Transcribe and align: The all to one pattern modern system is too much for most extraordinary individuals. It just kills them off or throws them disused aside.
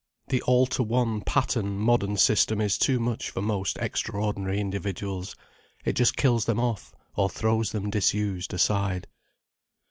The 0.29 0.41
all 0.47 0.65
to 0.65 0.81
one 0.81 1.21
pattern 1.21 1.77
modern 1.77 2.17
system 2.17 2.59
is 2.59 2.79
too 2.79 2.99
much 2.99 3.29
for 3.29 3.39
most 3.39 3.77
extraordinary 3.77 4.59
individuals. 4.59 5.35
It 5.85 5.93
just 5.93 6.17
kills 6.17 6.45
them 6.45 6.59
off 6.59 6.91
or 7.15 7.29
throws 7.29 7.71
them 7.71 7.91
disused 7.91 8.51
aside. 8.51 9.05